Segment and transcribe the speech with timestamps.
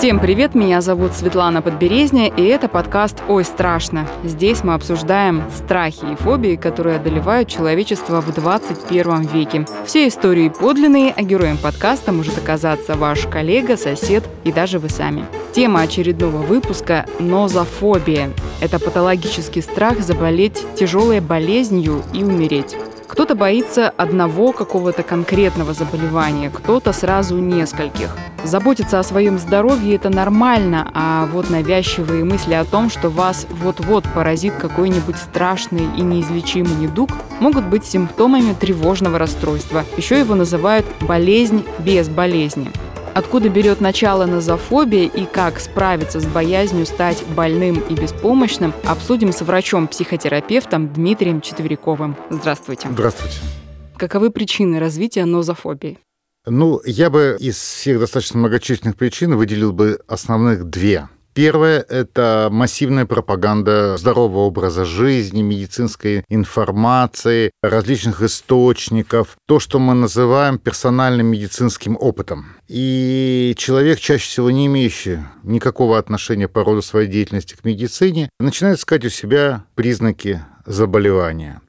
[0.00, 4.08] Всем привет, меня зовут Светлана Подберезня, и это подкаст «Ой, страшно».
[4.24, 9.66] Здесь мы обсуждаем страхи и фобии, которые одолевают человечество в 21 веке.
[9.84, 15.26] Все истории подлинные, а героем подкаста может оказаться ваш коллега, сосед и даже вы сами.
[15.52, 18.30] Тема очередного выпуска– нозофобия.
[18.62, 22.74] Это патологический страх заболеть тяжелой болезнью и умереть.
[23.10, 28.16] Кто-то боится одного какого-то конкретного заболевания, кто-то сразу нескольких.
[28.44, 34.04] Заботиться о своем здоровье– это нормально, а вот навязчивые мысли о том, что вас вот-вот
[34.14, 37.10] поразит какой-нибудь страшный и неизлечимый недуг,
[37.40, 39.84] могут быть симптомами тревожного расстройства.
[39.96, 42.70] Еще его называют «болезнь без болезни».
[43.14, 49.40] Откуда берет начало нозофобия и как справиться с боязнью стать больным и беспомощным, обсудим с
[49.42, 52.16] врачом-психотерапевтом Дмитрием Четвериковым.
[52.30, 52.88] Здравствуйте.
[52.90, 53.36] Здравствуйте.
[53.96, 55.98] Каковы причины развития нозофобии?
[56.46, 61.08] Ну, я бы из всех достаточно многочисленных причин выделил бы основных две.
[61.40, 70.58] Первое– это массивная пропаганда здорового образа жизни, медицинской информации, различных источников, то, что мы называем
[70.58, 72.56] персональным медицинским опытом.
[72.68, 78.78] И человек, чаще всего не имеющий никакого отношения по роду своей деятельности к медицине, начинает
[78.78, 81.62] искать у себя признаки заболевания.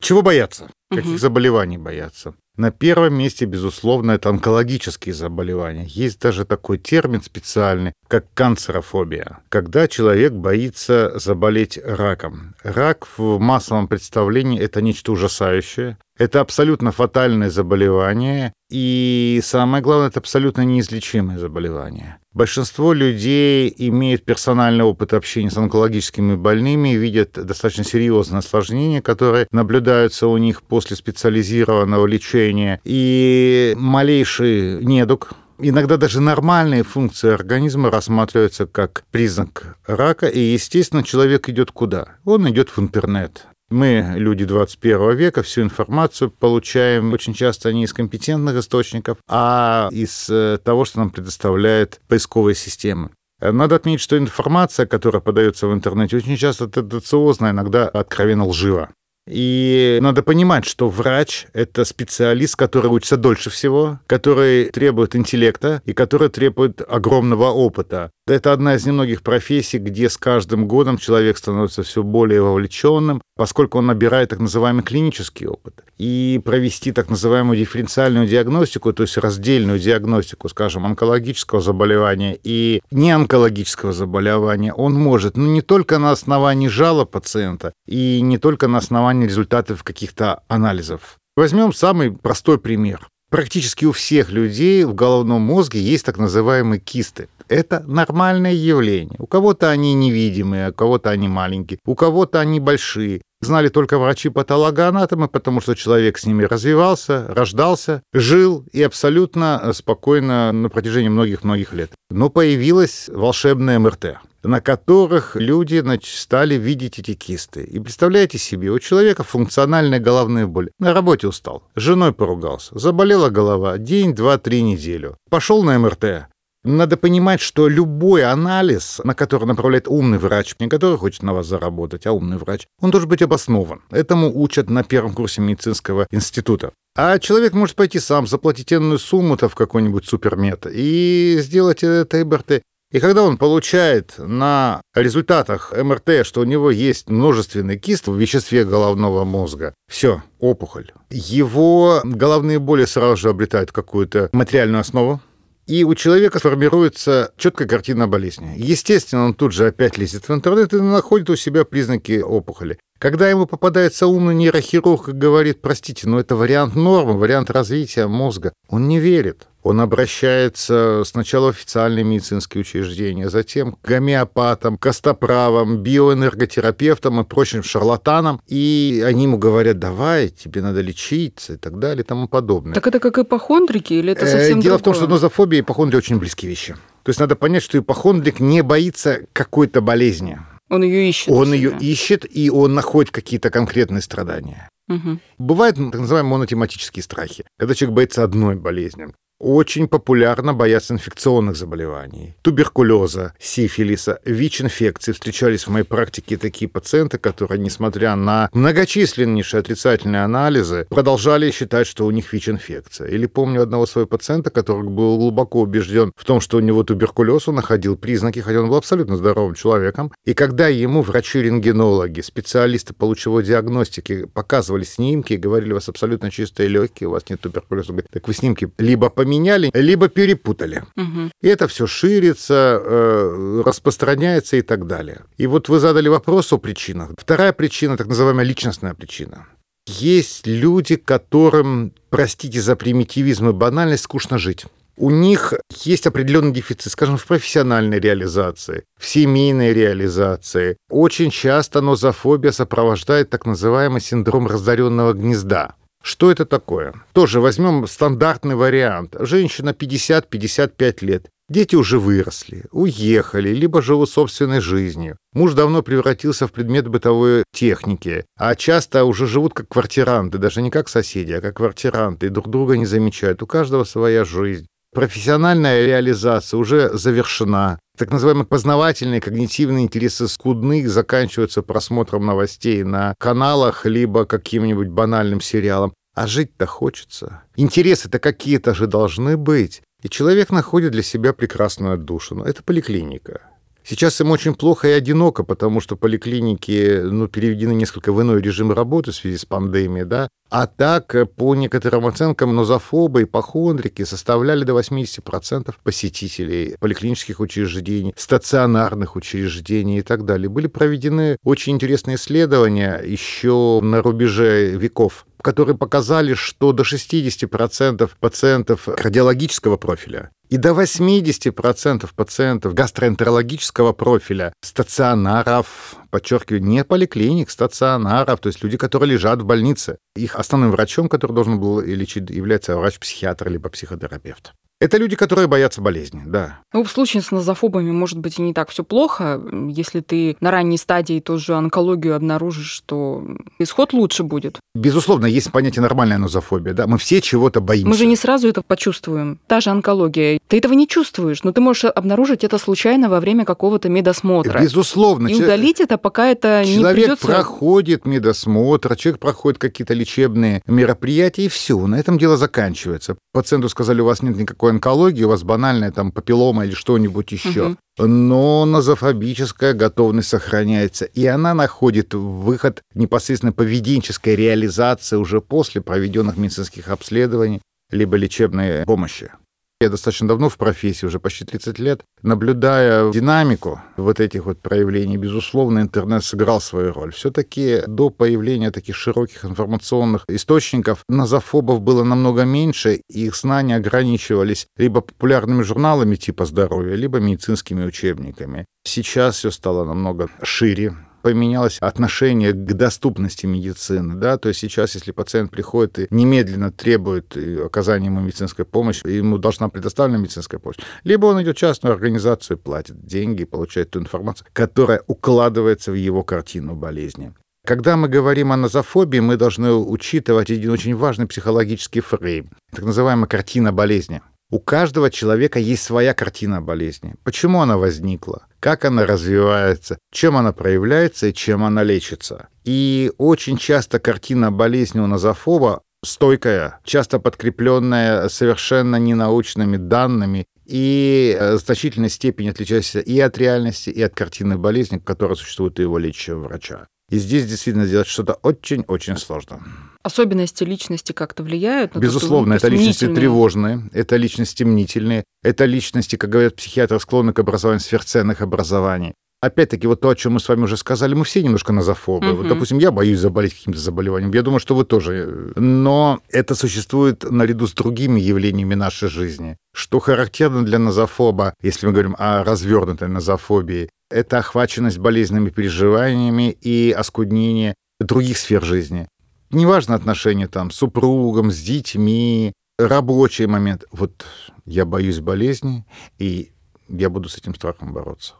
[0.00, 0.70] Чего бояться?
[0.88, 1.18] Каких угу.
[1.18, 2.34] заболеваний бояться?
[2.56, 5.84] На первом месте, безусловно, это онкологические заболевания.
[5.86, 12.54] Есть даже такой термин специальный, как канцерофобия, когда человек боится заболеть раком.
[12.62, 20.20] Рак в массовом представлении– это нечто ужасающее, это абсолютно фатальное заболевание, и самое главное, это
[20.20, 22.18] абсолютно неизлечимое заболевание.
[22.32, 29.46] Большинство людей имеют персональный опыт общения с онкологическими больными и видят достаточно серьезные осложнения, которые
[29.52, 32.80] наблюдаются у них после специализированного лечения.
[32.84, 41.48] И малейший недуг, Иногда даже нормальные функции организма рассматриваются как признак рака, и, естественно, человек
[41.48, 42.16] идет куда?
[42.26, 43.46] Он идет в интернет.
[43.68, 50.30] Мы, люди 21 века, всю информацию получаем очень часто не из компетентных источников, а из
[50.30, 53.10] э, того, что нам предоставляет поисковая система.
[53.40, 58.90] Надо отметить, что информация, которая подается в интернете, очень часто тенденциозна, иногда откровенно лжива.
[59.28, 65.92] И надо понимать, что врач– это специалист, который учится дольше всего, который требует интеллекта и
[65.92, 68.12] который требует огромного опыта.
[68.28, 73.78] Это одна из немногих профессий, где с каждым годом человек становится все более вовлеченным, поскольку
[73.78, 75.84] он набирает так называемый клинический опыт.
[75.96, 83.92] И провести так называемую дифференциальную диагностику, то есть раздельную диагностику, скажем, онкологического заболевания и неонкологического
[83.92, 89.26] заболевания, он может, ну, не только на основании жалоб пациента и не только на основании
[89.26, 91.18] результатов каких-то анализов.
[91.36, 93.06] Возьмем самый простой пример.
[93.30, 97.28] Практически у всех людей в головном мозге есть так называемые кисты.
[97.48, 99.16] Это нормальное явление.
[99.18, 103.22] У кого-то они невидимые, у кого-то они маленькие, у кого-то они большие.
[103.40, 110.70] Знали только врачи-патологоанатомы, потому что человек с ними развивался, рождался, жил и абсолютно спокойно на
[110.70, 111.92] протяжении многих-многих лет.
[112.10, 117.64] Но появилась волшебная МРТ на которых люди стали видеть эти кисты.
[117.64, 120.70] И представляете себе, у человека функциональная головная боль.
[120.78, 125.16] На работе устал, с женой поругался, заболела голова, день, два, три неделю.
[125.30, 126.28] Пошел на МРТ,
[126.66, 131.46] надо понимать, что любой анализ, на который направляет умный врач, не который хочет на вас
[131.46, 133.82] заработать, а умный врач, он должен быть обоснован.
[133.90, 136.72] Этому учат на первом курсе медицинского института.
[136.96, 142.62] А человек может пойти сам, заплатить энную сумму-то в какой-нибудь супермет и сделать это МРТ.
[142.92, 148.64] И когда он получает на результатах МРТ, что у него есть множественный кист в веществе
[148.64, 150.92] головного мозга, все, опухоль.
[151.10, 155.20] Его головные боли сразу же обретают какую-то материальную основу,
[155.66, 158.54] и у человека формируется четкая картина болезни.
[158.56, 162.78] Естественно, он тут же опять лезет в интернет и находит у себя признаки опухоли.
[162.98, 168.52] Когда ему попадается умный нейрохирург и говорит, простите, но это вариант нормы, вариант развития мозга,
[168.68, 169.48] он не верит.
[169.66, 178.40] Он обращается сначала в официальные медицинские учреждения, затем к гомеопатам, костоправам, биоэнерготерапевтам и прочим шарлатанам,
[178.46, 182.74] и они ему говорят, давай, тебе надо лечиться и так далее и тому подобное.
[182.74, 184.78] Так это как ипохондрики или это совсем э, Дело другое?
[184.78, 186.76] в том, что нозофобия и ипохондрия очень близкие вещи.
[187.02, 190.38] То есть надо понять, что ипохондрик не боится какой-то болезни.
[190.70, 191.28] Он ее ищет.
[191.28, 194.68] Он ее ищет, и он находит какие-то конкретные страдания.
[194.88, 195.18] Угу.
[195.38, 199.08] Бывают так называемые монотематические страхи, когда человек боится одной болезни.
[199.38, 202.34] Очень популярно бояться инфекционных заболеваний.
[202.42, 205.12] Туберкулеза, сифилиса, ВИЧ-инфекции.
[205.12, 212.06] Встречались в моей практике такие пациенты, которые, несмотря на многочисленнейшие отрицательные анализы, продолжали считать, что
[212.06, 213.08] у них ВИЧ-инфекция.
[213.08, 217.48] Или помню одного своего пациента, который был глубоко убежден в том, что у него туберкулез,
[217.48, 220.12] он находил признаки, хотя он был абсолютно здоровым человеком.
[220.24, 226.30] И когда ему врачи-рентгенологи, специалисты по лучевой диагностике показывали снимки и говорили, у вас абсолютно
[226.30, 230.84] чистые легкие, у вас нет туберкулеза, так вы снимки либо по поменяли, либо перепутали.
[230.96, 231.30] Угу.
[231.42, 235.20] И это все ширится, э, распространяется и так далее.
[235.36, 237.10] И вот вы задали вопрос о причинах.
[237.18, 239.46] Вторая причина, так называемая личностная причина.
[239.88, 244.66] Есть люди, которым, простите за примитивизм и банальность, скучно жить.
[244.98, 245.52] У них
[245.84, 250.76] есть определенный дефицит, скажем, в профессиональной реализации, в семейной реализации.
[250.88, 255.74] Очень часто нозофобия сопровождает так называемый синдром разоренного гнезда.
[256.06, 256.94] Что это такое?
[257.12, 259.16] Тоже возьмем стандартный вариант.
[259.18, 261.26] Женщина 50-55 лет.
[261.48, 265.16] Дети уже выросли, уехали, либо живут собственной жизнью.
[265.32, 270.70] Муж давно превратился в предмет бытовой техники, а часто уже живут как квартиранты, даже не
[270.70, 273.42] как соседи, а как квартиранты, и друг друга не замечают.
[273.42, 274.68] У каждого своя жизнь.
[274.94, 277.80] Профессиональная реализация уже завершена.
[277.96, 285.94] Так называемые познавательные когнитивные интересы скудны заканчиваются просмотром новостей на каналах, либо каким-нибудь банальным сериалом.
[286.14, 287.42] А жить-то хочется.
[287.56, 289.82] Интересы-то какие-то же должны быть.
[290.02, 292.44] И человек находит для себя прекрасную отдушину.
[292.44, 293.42] Это поликлиника.
[293.88, 298.72] Сейчас им очень плохо и одиноко, потому что поликлиники ну, переведены несколько в иной режим
[298.72, 300.28] работы в связи с пандемией, да.
[300.50, 309.98] А так, по некоторым оценкам, нозофобы, ипохондрики составляли до 80% посетителей поликлинических учреждений, стационарных учреждений
[309.98, 310.48] и так далее.
[310.48, 318.88] Были проведены очень интересные исследования еще на рубеже веков которые показали, что до 60% пациентов
[318.96, 328.62] кардиологического профиля и до 80% пациентов гастроэнтерологического профиля, стационаров, подчеркиваю, не поликлиник, стационаров, то есть
[328.62, 329.98] люди, которые лежат в больнице.
[330.14, 334.52] Их основным врачом, который должен был лечить, является врач-психиатр либо психотерапевт.
[334.78, 336.60] Это люди, которые боятся болезни, да.
[336.74, 339.40] Ну, в случае с нозофобами, может быть, и не так все плохо.
[339.70, 343.24] Если ты на ранней стадии тоже онкологию обнаружишь, что
[343.58, 344.60] исход лучше будет.
[344.74, 346.86] Безусловно, есть понятие нормальная нозофобия, да.
[346.86, 347.88] Мы все чего-то боимся.
[347.88, 349.38] Мы же не сразу это почувствуем.
[349.46, 350.38] Та же онкология.
[350.46, 354.60] Ты этого не чувствуешь, но ты можешь обнаружить это случайно во время какого-то медосмотра.
[354.60, 355.28] Безусловно.
[355.28, 357.26] И удалить это, пока это человек не придется...
[357.26, 363.16] проходит медосмотр, человек проходит какие-то лечебные мероприятия, и все, на этом дело заканчивается.
[363.32, 367.30] Пациенту сказали, у вас нет никакой такой онкологии, у вас банальная там папиллома или что-нибудь
[367.32, 367.76] еще.
[367.98, 368.06] Угу.
[368.06, 376.88] Но нозофобическая готовность сохраняется, и она находит выход непосредственно поведенческой реализации уже после проведенных медицинских
[376.88, 377.60] обследований
[377.90, 379.30] либо лечебной помощи.
[379.78, 385.18] Я достаточно давно в профессии, уже почти 30 лет, наблюдая динамику вот этих вот проявлений,
[385.18, 387.12] безусловно, интернет сыграл свою роль.
[387.12, 394.66] Все-таки до появления таких широких информационных источников назофобов было намного меньше, и их знания ограничивались
[394.78, 398.64] либо популярными журналами типа здоровья, либо медицинскими учебниками.
[398.84, 400.96] Сейчас все стало намного шире,
[401.26, 404.14] поменялось отношение к доступности медицины.
[404.14, 404.38] Да?
[404.38, 409.68] То есть сейчас, если пациент приходит и немедленно требует оказания ему медицинской помощи, ему должна
[409.68, 415.02] предоставлена медицинская помощь, либо он идет в частную организацию, платит деньги, получает ту информацию, которая
[415.08, 417.34] укладывается в его картину болезни.
[417.66, 423.26] Когда мы говорим о нозофобии, мы должны учитывать один очень важный психологический фрейм, так называемая
[423.26, 424.22] картина болезни.
[424.52, 427.16] У каждого человека есть своя картина болезни.
[427.24, 428.46] Почему она возникла?
[428.66, 429.96] Как она развивается?
[430.10, 432.48] Чем она проявляется и чем она лечится?
[432.64, 441.54] И очень часто картина болезни у нозофоба стойкая, часто подкрепленная совершенно ненаучными данными и э,
[441.54, 445.98] в значительной степени отличающаяся и от реальности, и от картины болезни, которая существует у его
[445.98, 446.88] лечащего врача.
[447.10, 449.62] И здесь действительно сделать что-то очень-очень сложно.
[450.02, 451.94] Особенности личности как-то влияют?
[451.94, 457.32] На Безусловно, то, это личности тревожные, это личности мнительные, это личности, как говорят психиатры, склонны
[457.32, 459.14] к образованию сверхценных образований.
[459.42, 462.28] Опять-таки, вот то, о чем мы с вами уже сказали, мы все немножко назофобы.
[462.28, 462.36] Угу.
[462.38, 464.32] Вот, допустим, я боюсь заболеть каким-то заболеванием.
[464.32, 465.52] Я думаю, что вы тоже.
[465.56, 469.56] Но это существует наряду с другими явлениями нашей жизни.
[469.74, 476.92] Что характерно для назофоба, если мы говорим о развернутой назофобии, это охваченность болезненными переживаниями и
[476.96, 479.08] оскуднение других сфер жизни.
[479.50, 483.84] Неважно отношения там с супругом, с детьми, рабочий момент.
[483.90, 484.24] Вот
[484.64, 485.84] я боюсь болезни,
[486.18, 486.52] и
[486.88, 488.34] я буду с этим страхом бороться.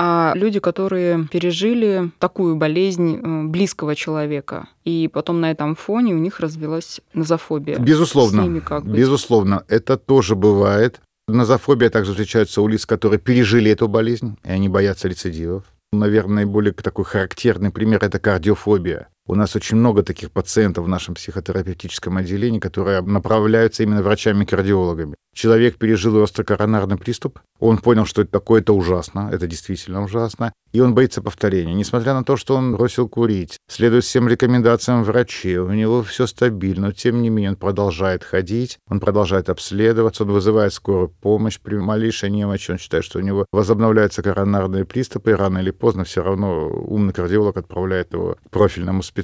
[0.00, 6.18] А люди, которые пережили такую болезнь э, близкого человека, и потом на этом фоне у
[6.18, 7.78] них развилась нозофобия.
[7.80, 8.42] Безусловно.
[8.42, 8.96] С ними как быть?
[8.96, 11.00] Безусловно, это тоже бывает.
[11.28, 15.64] Нозофобия также встречается у лиц, которые пережили эту болезнь, и они боятся рецидивов.
[15.92, 19.08] Наверное, наиболее такой характерный пример– это кардиофобия.
[19.30, 25.16] У нас очень много таких пациентов в нашем психотерапевтическом отделении, которые направляются именно врачами-кардиологами.
[25.34, 30.80] Человек пережил острокоронарный приступ, он понял, что это такое, это ужасно, это действительно ужасно, и
[30.80, 31.74] он боится повторения.
[31.74, 36.88] Несмотря на то, что он бросил курить, следует всем рекомендациям врачей, у него все стабильно,
[36.88, 41.76] но тем не менее он продолжает ходить, он продолжает обследоваться, он вызывает скорую помощь при
[41.76, 46.22] малейшей немочи, он считает, что у него возобновляются коронарные приступы, и рано или поздно все
[46.22, 49.17] равно умный кардиолог отправляет его к профильному специалисту.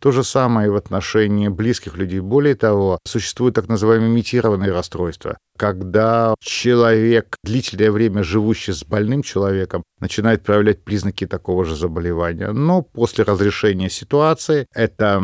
[0.00, 2.20] То же самое и в отношении близких людей.
[2.20, 9.82] Более того, существуют так называемые имитированные расстройства, когда человек, длительное время живущий с больным человеком,
[10.00, 12.52] начинает проявлять признаки такого же заболевания.
[12.52, 15.18] Но после разрешения ситуации это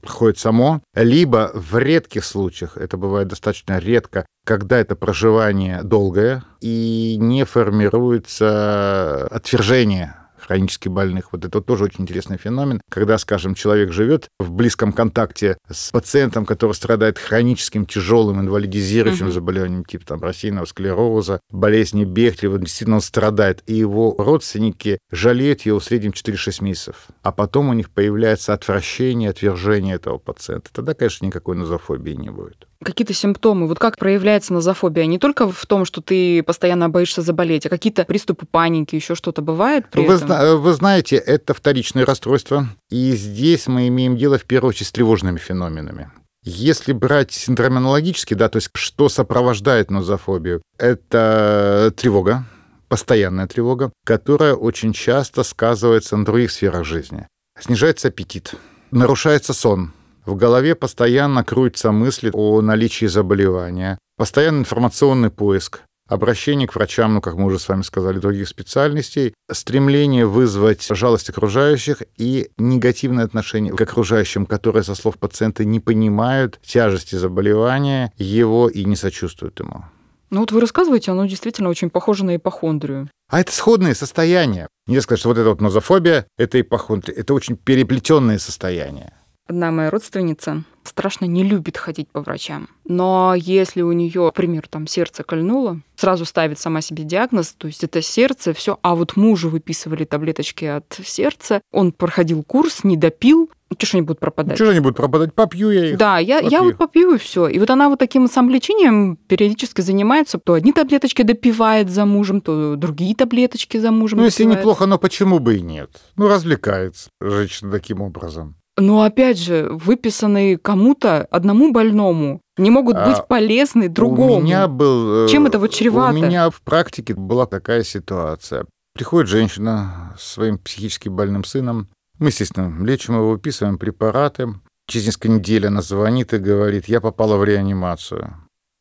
[0.00, 0.80] проходит само.
[0.94, 9.26] Либо в редких случаях, это бывает достаточно редко, когда это проживание долгое и не формируется
[9.32, 10.14] отвержение
[10.46, 11.32] хронически больных.
[11.32, 16.46] Вот это тоже очень интересный феномен, когда, скажем, человек живет в близком контакте с пациентом,
[16.46, 19.32] который страдает хроническим тяжелым инвалидизирующим угу.
[19.32, 25.78] заболеванием, типа там рассеянного склероза, болезни Бехтерева, действительно он страдает, и его родственники жалеют его
[25.78, 27.06] в среднем 4-6 месяцев.
[27.22, 30.70] А потом у них появляется отвращение, отвержение этого пациента.
[30.72, 33.66] Тогда, конечно, никакой нозофобии не будет какие-то симптомы?
[33.66, 35.06] Вот как проявляется нозофобия?
[35.06, 39.42] Не только в том, что ты постоянно боишься заболеть, а какие-то приступы паники, еще что-то
[39.42, 40.26] бывает при вы, этом?
[40.26, 42.68] Зна- вы знаете, это вторичное расстройство.
[42.90, 46.10] И здесь мы имеем дело в первую очередь с тревожными феноменами.
[46.42, 52.44] Если брать синдромонологически, да, то есть что сопровождает нозофобию, это тревога,
[52.88, 57.26] постоянная тревога, которая очень часто сказывается на других сферах жизни.
[57.58, 58.56] Снижается аппетит,
[58.90, 59.92] нарушается сон,
[60.26, 67.20] в голове постоянно крутятся мысли о наличии заболевания, постоянный информационный поиск, обращение к врачам, ну,
[67.20, 73.74] как мы уже с вами сказали, других специальностей, стремление вызвать жалость окружающих и негативное отношение
[73.74, 79.84] к окружающим, которые, со слов пациента, не понимают тяжести заболевания, его и не сочувствуют ему.
[80.30, 83.08] Ну вот вы рассказываете, оно действительно очень похоже на ипохондрию.
[83.30, 84.68] А это сходные состояния.
[84.86, 87.16] Нельзя сказать, что вот эта вот нозофобия– это ипохондрия.
[87.16, 89.12] Это очень переплетенные состояния.
[89.46, 92.68] Одна моя родственница страшно не любит ходить по врачам.
[92.84, 97.84] Но если у нее, например, там сердце кольнуло, сразу ставит сама себе диагноз, то есть
[97.84, 98.78] это сердце, все.
[98.82, 104.02] А вот мужу выписывали таблеточки от сердца, он проходил курс, не допил, что ж они
[104.02, 104.56] будут пропадать?
[104.56, 105.34] Что же они будут пропадать?
[105.34, 105.98] Попью я их.
[105.98, 107.48] Да, я, я вот попью и все.
[107.48, 110.38] И вот она вот таким самолечением периодически занимается.
[110.38, 114.18] То одни таблеточки допивает за мужем, то другие таблеточки за мужем.
[114.20, 115.90] Ну, если неплохо, но почему бы и нет?
[116.14, 118.56] Ну, развлекается женщина таким образом.
[118.76, 124.36] Но опять же, выписанные кому-то, одному больному, не могут быть а, полезны другому.
[124.36, 125.26] У меня был...
[125.26, 126.18] Э, Чем это вот чревато?
[126.18, 128.66] У меня в практике была такая ситуация.
[128.94, 131.88] Приходит женщина с своим психически больным сыном.
[132.18, 134.54] Мы, естественно, лечим его, выписываем препараты.
[134.88, 138.34] Через несколько недель она звонит и говорит, я попала в реанимацию.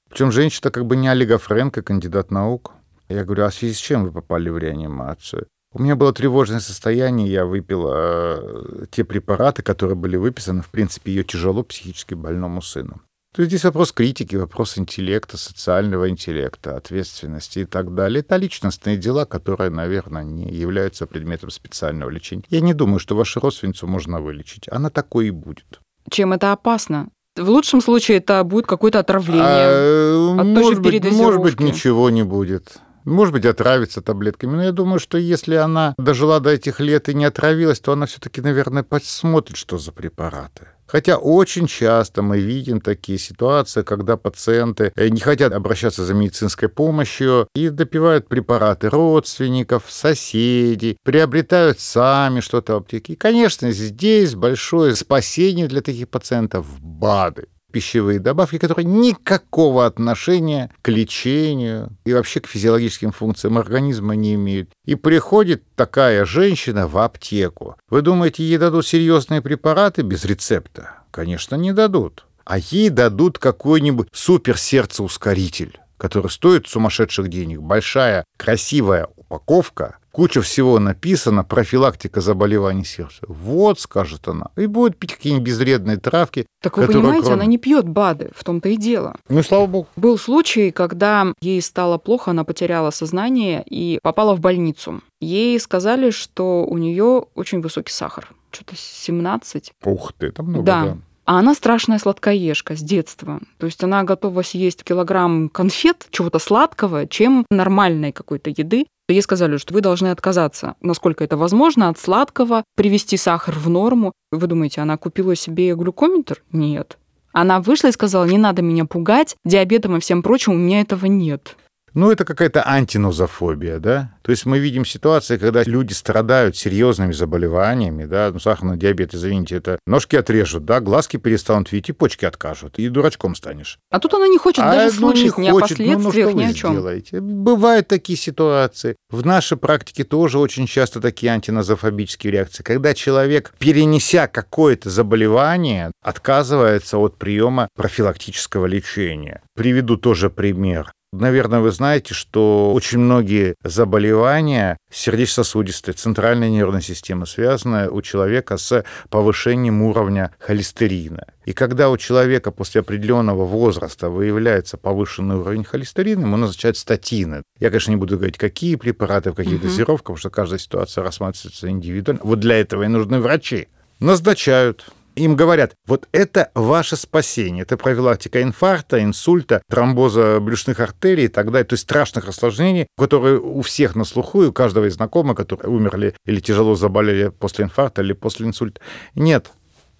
[0.09, 2.73] Причем женщина как бы не Олега Френко, кандидат наук.
[3.09, 5.47] Я говорю, а в связи с чем вы попали в реанимацию?
[5.73, 11.11] У меня было тревожное состояние, я выпил э, те препараты, которые были выписаны, в принципе,
[11.11, 13.01] ее тяжело психически больному сыну.
[13.35, 18.19] То есть здесь вопрос критики, вопрос интеллекта, социального интеллекта, ответственности и так далее.
[18.19, 22.43] Это личностные дела, которые, наверное, не являются предметом специального лечения.
[22.49, 24.67] Я не думаю, что вашу родственницу можно вылечить.
[24.71, 25.79] Она такой и будет.
[26.11, 27.09] Чем это опасно?
[27.35, 29.41] В лучшем случае это будет какое-то отравление.
[29.47, 32.79] А, от может, быть, может быть, ничего не будет.
[33.05, 34.55] Может быть, отравится таблетками.
[34.55, 38.05] Но я думаю, что если она дожила до этих лет и не отравилась, то она
[38.05, 40.67] все-таки, наверное, посмотрит, что за препараты.
[40.85, 46.69] Хотя очень часто мы видим такие ситуации, когда пациенты э, не хотят обращаться за медицинской
[46.69, 53.13] помощью и допивают препараты родственников, соседей, приобретают сами что-то в аптеке.
[53.13, 60.89] И, конечно, здесь большое спасение для таких пациентов– БАДы пищевые добавки, которые никакого отношения к
[60.89, 64.69] лечению и вообще к физиологическим функциям организма не имеют.
[64.85, 67.75] И приходит такая женщина в аптеку.
[67.89, 70.91] Вы думаете, ей дадут серьезные препараты без рецепта?
[71.11, 72.25] Конечно, не дадут.
[72.45, 77.61] А ей дадут какой-нибудь суперсердцеускоритель который стоит сумасшедших денег.
[77.61, 83.19] Большая, красивая упаковка, куча всего написано, профилактика заболеваний сердца.
[83.27, 86.45] Вот, скажет она, и будет пить какие-нибудь безвредные травки.
[86.61, 87.33] Так вы понимаете, кроме...
[87.33, 89.15] она не пьет БАДы, в том-то и дело.
[89.27, 89.87] Ну, слава богу.
[89.95, 95.01] Был случай, когда ей стало плохо, она потеряла сознание и попала в больницу.
[95.19, 99.73] Ей сказали, что у нее очень высокий сахар, что-то 17.
[99.83, 100.85] Ух ты, это много, да.
[100.85, 100.97] да.
[101.25, 103.39] А она страшная сладкоежка с детства.
[103.57, 108.85] То есть она готова съесть килограмм конфет, чего-то сладкого, чем нормальной какой-то еды.
[109.09, 114.13] Ей сказали, что вы должны отказаться, насколько это возможно, от сладкого, привести сахар в норму.
[114.31, 116.41] Вы думаете, она купила себе глюкометр?
[116.51, 116.97] Нет.
[117.33, 121.07] Она вышла и сказала, не надо меня пугать, диабетом и всем прочим, у меня этого
[121.07, 121.57] нет.
[121.93, 124.11] Ну, это какая-то антинозофобия, да?
[124.23, 129.57] То есть мы видим ситуации, когда люди страдают серьезными заболеваниями, да, ну, сахарный диабет, извините,
[129.57, 133.77] это ножки отрежут, да, глазки перестанут видеть, и почки откажут, и дурачком станешь.
[133.91, 136.35] А тут она не хочет а, даже ну, слушать не ни хочет, о последствиях, ну,
[136.35, 136.73] ну, ни о чем.
[136.73, 137.19] Сделаете?
[137.21, 138.95] Бывают такие ситуации.
[139.09, 146.97] В нашей практике тоже очень часто такие антинозофобические реакции, когда человек, перенеся какое-то заболевание, отказывается
[146.97, 149.41] от приема профилактического лечения.
[149.55, 150.91] Приведу тоже пример.
[151.13, 158.83] Наверное, вы знаете, что очень многие заболевания сердечно-сосудистой, центральной нервной системы связаны у человека с
[159.11, 161.27] повышением уровня холестерина.
[161.45, 167.43] И когда у человека после определенного возраста выявляется повышенный уровень холестерина, ему назначают статины.
[167.59, 169.67] Я, конечно, не буду говорить, какие препараты, в каких угу.
[169.67, 172.21] дозировках, потому что каждая ситуация рассматривается индивидуально.
[172.23, 173.67] Вот для этого и нужны врачи.
[173.99, 181.29] Назначают им говорят, вот это ваше спасение, это профилактика инфаркта, инсульта, тромбоза брюшных артерий и
[181.29, 184.95] так далее, то есть страшных осложнений, которые у всех на слуху, и у каждого из
[184.95, 188.81] знакомых, которые умерли или тяжело заболели после инфаркта или после инсульта.
[189.15, 189.51] Нет,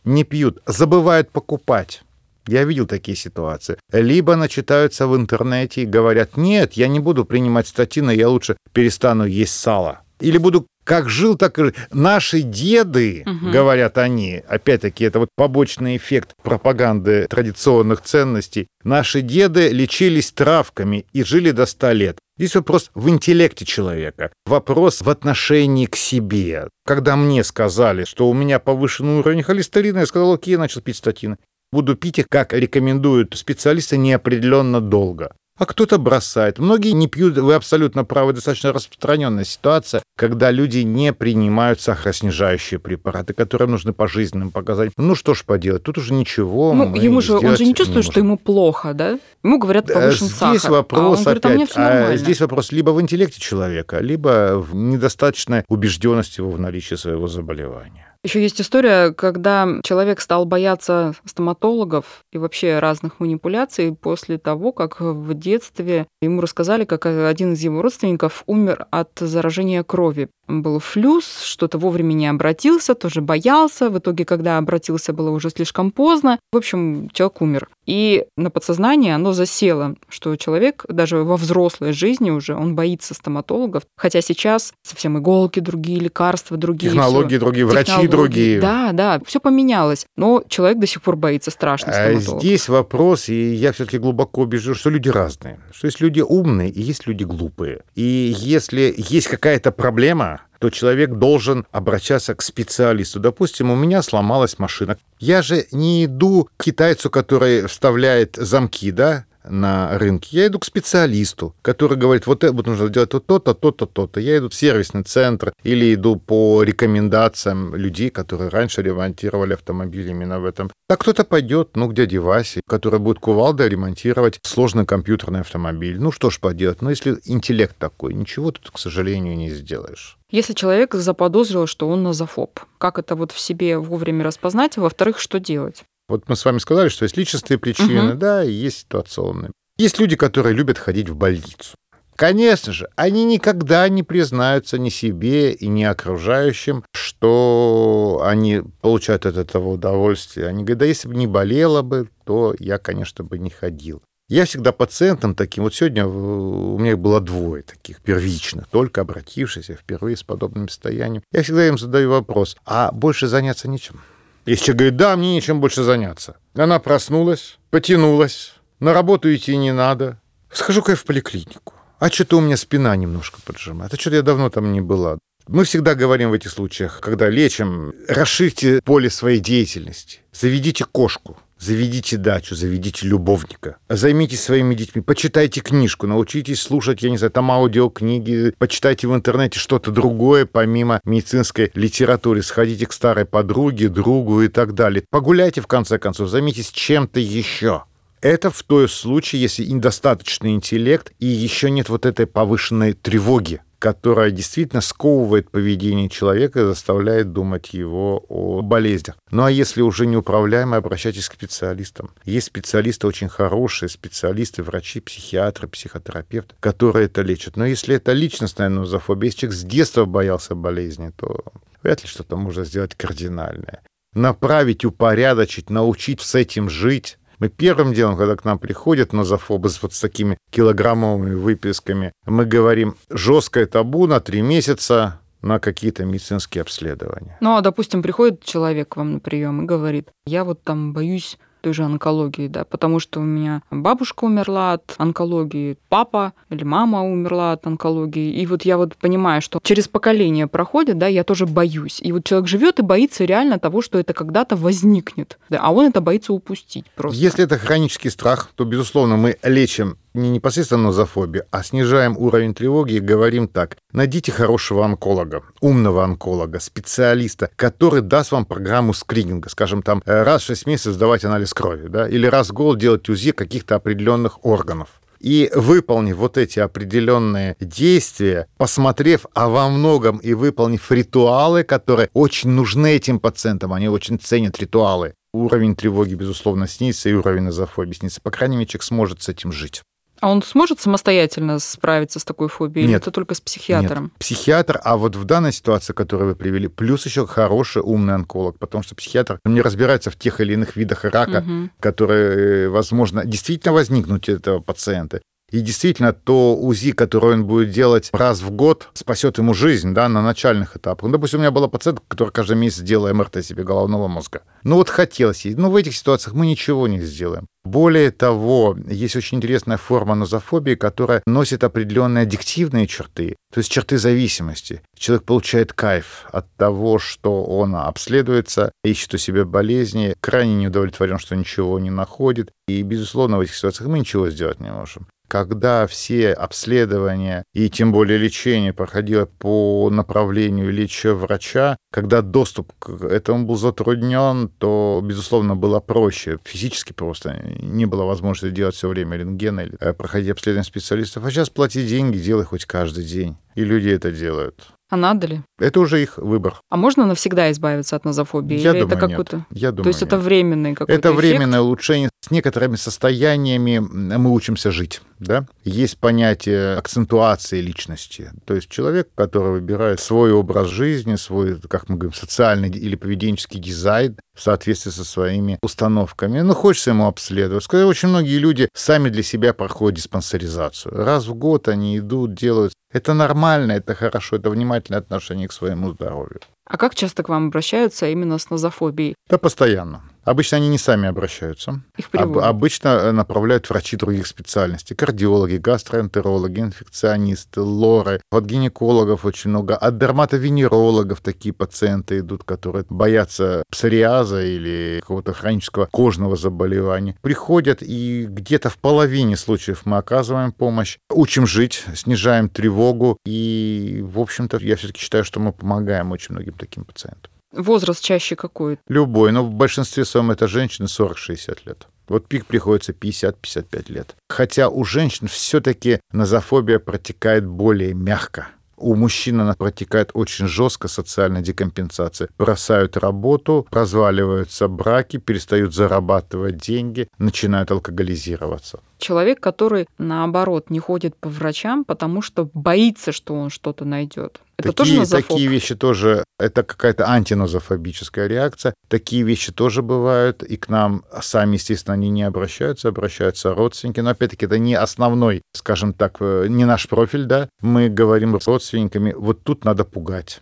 [0.03, 2.03] не пьют, забывают покупать.
[2.45, 3.77] Я видел такие ситуации.
[3.91, 9.25] Либо начитаются в интернете и говорят, нет, я не буду принимать статины, я лучше перестану
[9.25, 10.01] есть сало.
[10.19, 13.51] Или буду как жил, так и Наши деды, угу.
[13.51, 18.67] говорят они, опять-таки, это вот побочный эффект пропаганды традиционных ценностей.
[18.83, 22.17] Наши деды лечились травками и жили до 100 лет.
[22.37, 26.67] Здесь вопрос в интеллекте человека, вопрос в отношении к себе.
[26.85, 30.97] Когда мне сказали, что у меня повышенный уровень холестерина, я сказал, окей, я начал пить
[30.97, 31.37] статины.
[31.71, 36.59] Буду пить их, как рекомендуют специалисты, неопределенно долго а кто-то бросает.
[36.59, 43.33] Многие не пьют, вы абсолютно правы, достаточно распространенная ситуация, когда люди не принимают сахароснижающие препараты,
[43.33, 44.93] которые нужны по жизненным показателям.
[44.97, 46.73] Ну что ж поделать, тут уже ничего.
[46.73, 49.19] Ну, ему же, он же не чувствует, не что ему плохо, да?
[49.43, 50.71] Ему говорят повышен здесь сахар.
[50.71, 54.75] Вопрос, а он говорит, опять, а а здесь вопрос либо в интеллекте человека, либо в
[54.75, 58.12] недостаточной убежденности его в наличии своего заболевания.
[58.23, 65.01] Еще есть история, когда человек стал бояться стоматологов и вообще разных манипуляций после того, как
[65.01, 71.41] в детстве ему рассказали, как один из его родственников умер от заражения крови был флюс,
[71.41, 73.89] что-то вовремя не обратился, тоже боялся.
[73.89, 76.39] В итоге, когда обратился, было уже слишком поздно.
[76.51, 77.69] В общем, человек умер.
[77.85, 83.83] И на подсознание оно засело, что человек даже во взрослой жизни уже, он боится стоматологов.
[83.97, 86.91] Хотя сейчас совсем иголки другие, лекарства другие.
[86.91, 87.39] Технологии всё.
[87.39, 88.61] другие, врачи Технологии, другие.
[88.61, 90.05] Да, да, все поменялось.
[90.15, 92.41] Но человек до сих пор боится страшно а стоматологов.
[92.41, 95.59] Здесь вопрос, и я все-таки глубоко убежден, что люди разные.
[95.73, 97.83] Что есть люди умные и есть люди глупые.
[97.95, 103.19] И если есть какая-то проблема, то человек должен обращаться к специалисту.
[103.19, 104.97] Допустим, у меня сломалась машина.
[105.19, 110.65] Я же не иду к китайцу, который вставляет замки, да, на рынке, я иду к
[110.65, 114.19] специалисту, который говорит, вот это нужно сделать вот то-то, то-то, то-то.
[114.19, 120.39] Я иду в сервисный центр или иду по рекомендациям людей, которые раньше ремонтировали автомобили именно
[120.39, 120.71] в этом.
[120.89, 125.99] А кто-то пойдет, ну, к дяде Васе, который будет кувалдой ремонтировать сложный компьютерный автомобиль.
[125.99, 126.81] Ну, что ж поделать.
[126.81, 130.17] Но если интеллект такой, ничего тут, к сожалению, не сделаешь.
[130.29, 135.39] Если человек заподозрил, что он назофоб, как это вот в себе вовремя распознать, во-вторых, что
[135.39, 135.83] делать?
[136.07, 138.17] Вот мы с вами сказали, что есть личностные причины, угу.
[138.17, 139.51] да, и есть ситуационные.
[139.77, 141.75] Есть люди, которые любят ходить в больницу.
[142.15, 149.37] Конечно же, они никогда не признаются ни себе и ни окружающим, что они получают от
[149.37, 150.47] этого удовольствие.
[150.47, 154.03] Они говорят, да если бы не болело бы, то я, конечно, бы не ходил.
[154.29, 160.15] Я всегда пациентам таким, вот сегодня у меня было двое таких первичных, только обратившихся впервые
[160.15, 161.23] с подобным состоянием.
[161.31, 164.01] Я всегда им задаю вопрос, а больше заняться нечем?
[164.45, 166.37] Если человек говорит, да, мне нечем больше заняться.
[166.53, 170.19] Она проснулась, потянулась, на работу идти не надо.
[170.51, 171.73] Схожу-ка я в поликлинику.
[171.99, 173.93] А что-то у меня спина немножко поджимает.
[173.93, 175.17] А что-то я давно там не была.
[175.47, 180.19] Мы всегда говорим в этих случаях, когда лечим, расширьте поле своей деятельности.
[180.33, 183.77] Заведите кошку, Заведите дачу, заведите любовника.
[183.87, 189.59] Займитесь своими детьми, почитайте книжку, научитесь слушать, я не знаю, там аудиокниги, почитайте в интернете
[189.59, 192.41] что-то другое, помимо медицинской литературы.
[192.41, 195.05] Сходите к старой подруге, другу и так далее.
[195.09, 197.83] Погуляйте, в конце концов, займитесь чем-то еще.
[198.23, 204.31] Это в том случае, если недостаточный интеллект и еще нет вот этой повышенной тревоги которая
[204.31, 209.17] действительно сковывает поведение человека и заставляет думать его о болезнях.
[209.29, 212.11] Ну а если уже неуправляемо, обращайтесь к специалистам.
[212.23, 217.57] Есть специалисты очень хорошие, специалисты, врачи, психиатры, психотерапевты, которые это лечат.
[217.57, 221.43] Но если это личностная нозофобия, если человек с детства боялся болезни, то
[221.81, 223.81] вряд ли что-то можно сделать кардинальное.
[224.13, 229.93] Направить, упорядочить, научить с этим жить, мы первым делом, когда к нам приходят нозофобы вот
[229.93, 237.37] с такими килограммовыми выписками, мы говорим жесткое табу на три месяца на какие-то медицинские обследования.
[237.41, 241.37] Ну, а, допустим, приходит человек к вам на прием и говорит, я вот там боюсь
[241.63, 247.03] той же онкологии, да, потому что у меня бабушка умерла от онкологии, папа или мама
[247.03, 251.45] умерла от онкологии, и вот я вот понимаю, что через поколение проходит, да, я тоже
[251.45, 251.99] боюсь.
[252.01, 255.87] И вот человек живет и боится реально того, что это когда-то возникнет, да, а он
[255.87, 257.19] это боится упустить просто.
[257.19, 262.93] Если это хронический страх, то, безусловно, мы лечим не непосредственно нозофобию, а снижаем уровень тревоги
[262.93, 263.77] и говорим так.
[263.91, 269.49] Найдите хорошего онколога, умного онколога, специалиста, который даст вам программу скрининга.
[269.49, 272.79] Скажем, там э, раз в 6 месяцев сдавать анализ крови, да, или раз в год
[272.79, 275.01] делать УЗИ каких-то определенных органов.
[275.23, 282.49] И выполнив вот эти определенные действия, посмотрев, а во многом и выполнив ритуалы, которые очень
[282.49, 288.19] нужны этим пациентам, они очень ценят ритуалы, уровень тревоги, безусловно, снизится, и уровень нозофобии снизится.
[288.21, 289.81] По крайней мере, человек сможет с этим жить.
[290.23, 292.87] А он сможет самостоятельно справиться с такой фобией?
[292.87, 292.89] Нет.
[292.89, 294.03] Или это только с психиатром?
[294.03, 294.13] Нет.
[294.19, 298.85] Психиатр, а вот в данной ситуации, которую вы привели, плюс еще хороший умный онколог, потому
[298.85, 301.69] что психиатр не разбирается в тех или иных видах рака, угу.
[301.81, 305.19] которые, возможно, действительно возникнут у этого пациента.
[305.51, 310.07] И действительно, то УЗИ, которое он будет делать раз в год, спасет ему жизнь да,
[310.07, 311.07] на начальных этапах.
[311.07, 314.43] Ну, допустим, у меня была пациентка, которая каждый месяц делала МРТ себе головного мозга.
[314.63, 315.55] Ну вот хотелось ей.
[315.55, 317.45] Но в этих ситуациях мы ничего не сделаем.
[317.65, 323.97] Более того, есть очень интересная форма нозофобии, которая носит определенные аддиктивные черты, то есть черты
[323.97, 324.81] зависимости.
[324.97, 331.19] Человек получает кайф от того, что он обследуется, ищет у себя болезни, крайне не удовлетворен,
[331.19, 332.51] что ничего не находит.
[332.67, 337.91] И, безусловно, в этих ситуациях мы ничего сделать не можем когда все обследования и тем
[337.91, 345.55] более лечение проходило по направлению лечащего врача, когда доступ к этому был затруднен, то, безусловно,
[345.55, 346.39] было проще.
[346.43, 351.23] Физически просто не было возможности делать все время рентген или э, проходить обследование специалистов.
[351.23, 353.37] А сейчас плати деньги, делай хоть каждый день.
[353.53, 354.69] И люди это делают.
[354.93, 355.41] А надо ли?
[355.57, 356.61] Это уже их выбор.
[356.69, 358.59] А можно навсегда избавиться от нозофобии?
[358.59, 359.37] Я Или думаю, это какой-то...
[359.37, 359.45] нет.
[359.49, 360.07] Я думаю, То есть нет.
[360.07, 361.17] это временный какой-то Это эффект?
[361.19, 362.09] временное улучшение.
[362.23, 365.01] С некоторыми состояниями мы учимся жить.
[365.17, 365.47] Да?
[365.63, 368.31] Есть понятие акцентуации личности.
[368.45, 373.59] То есть человек, который выбирает свой образ жизни, свой, как мы говорим, социальный или поведенческий
[373.59, 376.41] дизайн в соответствии со своими установками.
[376.41, 377.63] Ну, хочется ему обследовать.
[377.63, 380.95] Скажем, очень многие люди сами для себя проходят диспансеризацию.
[380.95, 382.73] Раз в год они идут, делают.
[382.93, 386.41] Это нормально, это хорошо, это внимательное отношение к своему здоровью.
[386.65, 389.15] А как часто к вам обращаются именно с нозофобией?
[389.29, 390.03] Да постоянно.
[390.23, 391.81] Обычно они не сами обращаются.
[391.97, 394.95] Их Об- обычно э, направляют врачи других специальностей.
[394.95, 398.21] Кардиологи, гастроэнтерологи, инфекционисты, лоры.
[398.31, 399.75] От гинекологов очень много.
[399.75, 407.17] От дерматовенерологов такие пациенты идут, которые боятся псориаза или какого-то хронического кожного заболевания.
[407.21, 410.99] Приходят, и где-то в половине случаев мы оказываем помощь.
[411.11, 413.17] Учим жить, снижаем тревогу.
[413.25, 417.31] И, в общем-то, я все-таки считаю, что мы помогаем очень многим таким пациентам.
[417.51, 418.79] Возраст чаще какой?
[418.87, 421.87] Любой, но в большинстве своем это женщины 40-60 лет.
[422.07, 424.15] Вот пик приходится 50-55 лет.
[424.27, 428.47] Хотя у женщин все-таки нозофобия протекает более мягко.
[428.75, 432.27] У мужчин она протекает очень жестко, социальная декомпенсация.
[432.37, 438.79] Бросают работу, разваливаются браки, перестают зарабатывать деньги, начинают алкоголизироваться.
[438.97, 444.41] Человек, который, наоборот, не ходит по врачам, потому что боится, что он что-то найдет.
[444.69, 445.27] Это тоже такие, нозофоб?
[445.27, 448.73] такие вещи тоже, это какая-то антинозофобическая реакция.
[448.87, 453.99] Такие вещи тоже бывают, и к нам сами, естественно, они не обращаются, обращаются родственники.
[453.99, 457.49] Но, опять-таки, это не основной, скажем так, э, не наш профиль, да.
[457.61, 460.41] Мы говорим с родственниками, вот тут надо пугать.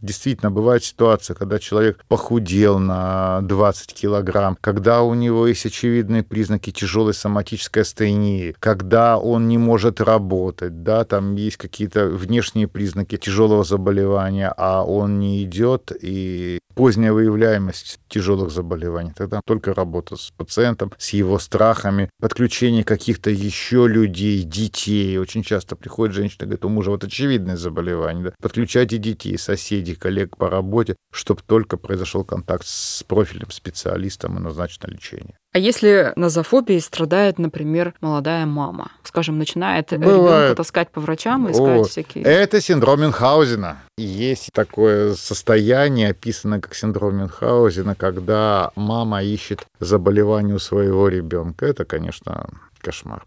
[0.00, 6.70] Действительно, бывает ситуация, когда человек похудел на 20 килограмм, когда у него есть очевидные признаки
[6.70, 13.64] тяжелой соматической астении, когда он не может работать, да, там есть какие-то внешние признаки тяжелого
[13.64, 19.10] заболевания, а он не идет и поздняя выявляемость тяжелых заболеваний.
[19.12, 25.18] Тогда только работа с пациентом, с его страхами, подключение каких-то еще людей, детей.
[25.18, 28.26] Очень часто приходит женщина, говорит, у мужа вот очевидное заболевание.
[28.26, 28.32] Да?
[28.40, 34.86] Подключайте детей, соседей, коллег по работе, чтобы только произошел контакт с профильным специалистом и назначено
[34.86, 35.36] лечение.
[35.52, 40.50] А если назофобией страдает, например, молодая мама, скажем, начинает Бывает.
[40.50, 42.24] ребенка таскать по врачам и искать О, всякие...
[42.24, 43.78] Это синдром Мюнхгаузена.
[43.96, 51.64] Есть такое состояние, описанное как синдром Мюнхгаузена, когда мама ищет заболевание у своего ребенка.
[51.64, 52.50] Это, конечно,
[52.82, 53.24] кошмар.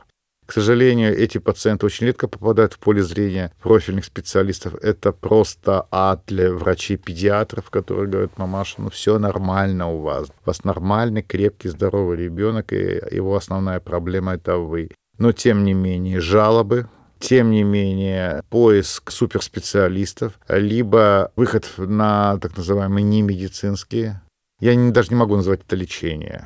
[0.52, 4.76] К сожалению, эти пациенты очень редко попадают в поле зрения профильных специалистов.
[4.82, 10.28] Это просто ад для врачей-педиатров, которые говорят, мамаша, ну все нормально у вас.
[10.28, 14.90] У вас нормальный, крепкий, здоровый ребенок, и его основная проблема— это вы.
[15.18, 23.04] Но, тем не менее, жалобы тем не менее, поиск суперспециалистов, либо выход на так называемые
[23.04, 24.22] немедицинские.
[24.60, 26.46] Я не, даже не могу назвать это лечение,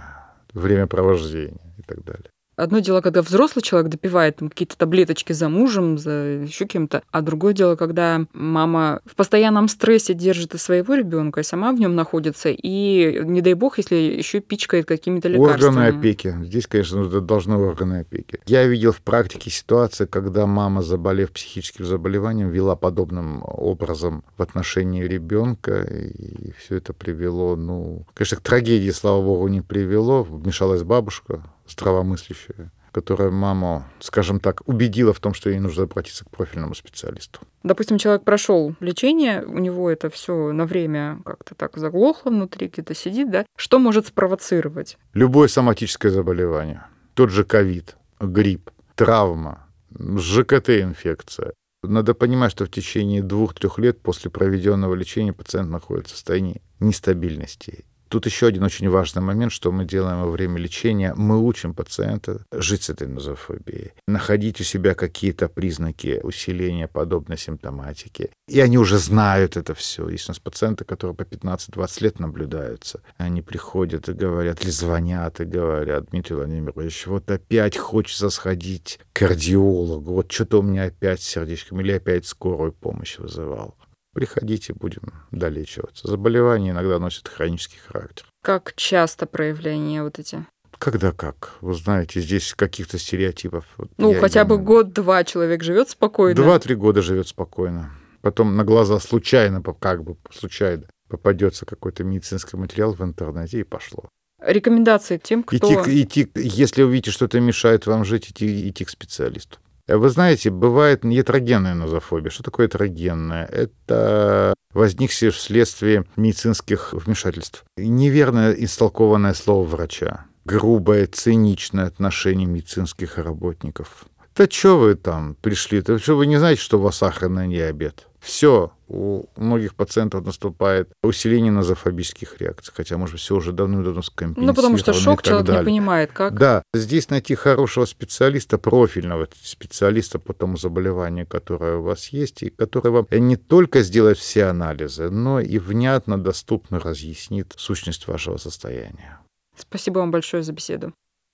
[0.54, 2.30] времяпровождение и так далее.
[2.56, 6.12] Одно дело, когда взрослый человек допивает там, какие-то таблеточки за мужем, за
[6.44, 11.44] еще кем-то, а другое дело, когда мама в постоянном стрессе держит и своего ребенка, и
[11.44, 15.88] сама в нем находится, и не дай бог, если еще пичкает какими-то лекарствами.
[15.88, 16.36] Органы опеки.
[16.44, 18.40] Здесь, конечно, должны органы опеки.
[18.46, 25.04] Я видел в практике ситуации, когда мама, заболев психическим заболеванием, вела подобным образом в отношении
[25.04, 30.24] ребенка, и все это привело, ну, конечно, к трагедии, слава богу, не привело.
[30.24, 36.30] Вмешалась бабушка, здравомыслящая, которая маму, скажем так, убедила в том, что ей нужно обратиться к
[36.30, 37.42] профильному специалисту.
[37.64, 42.96] Допустим, человек прошел лечение, у него это все на время как-то так заглохло внутри, где-то
[42.96, 43.46] сидит, да?
[43.58, 44.98] Что может спровоцировать?
[45.14, 46.86] Любое соматическое заболевание.
[47.16, 51.54] Тот же ковид, грипп, травма, ЖКТ-инфекция.
[51.84, 57.86] Надо понимать, что в течение двух-трех лет после проведенного лечения пациент находится в состоянии нестабильности.
[58.16, 61.14] Тут еще один очень важный момент, что мы делаем во время лечения.
[61.18, 68.32] Мы учим пациента жить с этой нозофобией, находить у себя какие-то признаки усиления подобной симптоматики.
[68.48, 70.08] И они уже знают это все.
[70.08, 73.02] Есть у нас пациенты, которые по 15-20 лет наблюдаются.
[73.18, 79.20] Они приходят и говорят, или звонят и говорят, Дмитрий Владимирович, вот опять хочется сходить к
[79.20, 83.76] кардиологу, вот что-то у меня опять с сердечком, или опять скорую помощь вызывал.
[84.16, 85.02] Приходите, будем
[85.32, 86.08] долечиваться.
[86.08, 88.26] Заболевания иногда носят хронический характер.
[88.42, 90.46] Как часто проявления вот эти?
[90.80, 91.56] Когда как?
[91.60, 93.66] Вы знаете, здесь каких-то стереотипов.
[93.76, 96.34] Вот ну, я хотя бы не- год-два человек живет спокойно.
[96.34, 97.92] Два-три года живет спокойно.
[98.22, 104.08] Потом на глаза случайно, как бы случайно, попадется какой-то медицинский материал в интернете и пошло.
[104.42, 105.58] Рекомендации тем, кто...
[105.58, 109.58] Идти, идти, если увидите, что это мешает вам жить, идти, идти к специалисту.
[109.88, 112.32] А Вы знаете, бывает ятрогенная нозофобия.
[112.32, 113.46] Что такое ятрогенная?
[113.46, 117.64] Это возникшее вследствие медицинских вмешательств.
[117.78, 120.26] Неверно истолкованное слово врача.
[120.44, 124.06] Грубое, циничное отношение медицинских работников.
[124.36, 125.82] Да что вы там пришли?
[125.82, 128.08] Да что вы не знаете, что у вас сахарный диабет?
[128.26, 134.56] Все, у многих пациентов наступает усиление нозофобических реакций, хотя, может, все уже давно-давно скомпенсировано Ну,
[134.56, 135.64] потому что шок человек не далее.
[135.64, 136.34] понимает, как...
[136.34, 142.50] Да, здесь найти хорошего специалиста, профильного специалиста по тому заболеванию, которое у вас есть, и
[142.50, 149.20] который вам не только сделает все анализы, но и внятно, доступно разъяснит сущность вашего состояния.
[149.56, 150.94] Спасибо вам большое за беседу.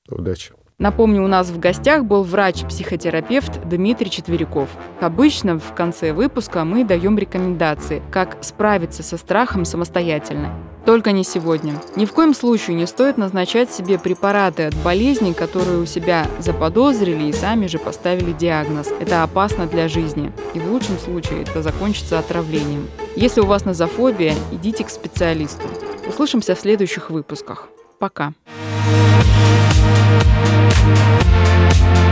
[0.10, 0.52] Удачи.
[0.82, 4.67] Напомню, у нас в гостях был врач-психотерапевт Дмитрий Четверяков.
[5.00, 10.56] Обычно в конце выпуска мы даем рекомендации, как справиться со страхом самостоятельно.
[10.84, 11.76] Только не сегодня.
[11.96, 17.26] Ни в коем случае не стоит назначать себе препараты от болезней, которые у себя заподозрили
[17.26, 18.88] и сами же поставили диагноз.
[19.00, 20.32] Это опасно для жизни.
[20.56, 22.88] И в лучшем случае это закончится отравлением.
[23.15, 25.67] Если у вас нозофобия, идите к специалисту.
[26.10, 27.67] Услышимся в следующих выпусках.
[28.00, 28.34] Пока.
[30.42, 32.11] Música